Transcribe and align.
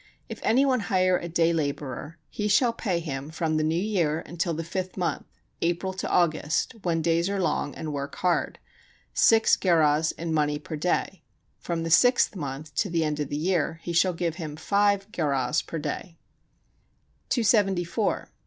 If 0.29 0.39
any 0.41 0.65
one 0.65 0.79
hire 0.89 1.15
a 1.19 1.29
day 1.29 1.53
laborer, 1.53 2.17
he 2.31 2.47
shall 2.47 2.73
pay 2.73 2.99
him 2.99 3.29
from 3.29 3.57
the 3.57 3.63
New 3.63 3.75
Year 3.79 4.21
until 4.21 4.55
the 4.55 4.63
fifth 4.63 4.97
month 4.97 5.27
[April 5.61 5.93
to 5.93 6.09
August, 6.09 6.73
when 6.81 7.03
days 7.03 7.29
are 7.29 7.39
long 7.39 7.75
and 7.75 7.93
work 7.93 8.15
hard] 8.15 8.57
six 9.13 9.55
gerahs 9.55 10.11
in 10.13 10.33
money 10.33 10.57
per 10.57 10.75
day; 10.75 11.21
from 11.59 11.83
the 11.83 11.91
sixth 11.91 12.35
month 12.35 12.73
to 12.77 12.89
the 12.89 13.03
end 13.03 13.19
of 13.19 13.29
the 13.29 13.37
year 13.37 13.79
he 13.83 13.93
shall 13.93 14.13
give 14.13 14.37
him 14.37 14.55
five 14.55 15.05
gerahs 15.11 15.61
per 15.63 15.77
day. 15.77 16.17